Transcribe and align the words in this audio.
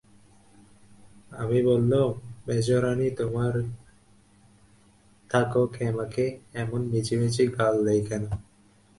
আমি 1.31 1.59
বললুম, 1.63 2.11
মেজোরানী, 2.47 3.07
তোমার 3.11 3.53
থাকো 5.31 5.61
ক্ষেমাকে 5.67 6.25
এমন 6.53 6.81
মিছিমিছি 6.91 7.43
গাল 7.57 7.75
দেয় 7.85 8.01
কেন? 8.07 8.23